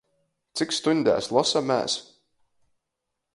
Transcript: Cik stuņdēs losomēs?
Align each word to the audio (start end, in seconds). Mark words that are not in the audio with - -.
Cik 0.61 0.71
stuņdēs 0.77 1.29
losomēs? 1.39 1.99